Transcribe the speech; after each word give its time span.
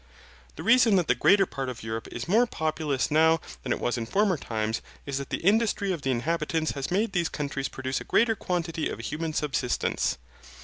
The 0.55 0.63
reason 0.63 0.95
that 0.95 1.07
the 1.07 1.13
greater 1.13 1.45
part 1.45 1.69
of 1.69 1.83
Europe 1.83 2.07
is 2.11 2.27
more 2.27 2.47
populous 2.47 3.11
now 3.11 3.39
than 3.61 3.71
it 3.71 3.79
was 3.79 3.99
in 3.99 4.07
former 4.07 4.35
times, 4.35 4.81
is 5.05 5.19
that 5.19 5.29
the 5.29 5.45
industry 5.45 5.91
of 5.91 6.01
the 6.01 6.09
inhabitants 6.09 6.71
has 6.71 6.89
made 6.89 7.11
these 7.13 7.29
countries 7.29 7.69
produce 7.69 8.01
a 8.01 8.05
greater 8.05 8.33
quantity 8.35 8.89
of 8.89 8.97
human 8.99 9.31
subsistence. 9.31 10.17